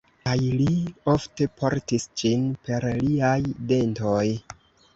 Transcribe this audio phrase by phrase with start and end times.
[0.27, 0.69] Kaj li
[1.13, 3.37] ofte portis ĝin per liaj
[3.75, 4.27] dentoj.